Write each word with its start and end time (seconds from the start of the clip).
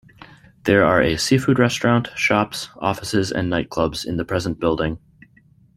There 0.63 0.83
are 0.83 0.99
a 0.99 1.15
seafood 1.15 1.59
restaurant, 1.59 2.07
shops, 2.15 2.69
offices 2.77 3.31
and 3.31 3.51
nightclubs 3.51 4.03
in 4.03 4.17
the 4.17 4.25
present 4.25 4.59
building. 4.59 4.97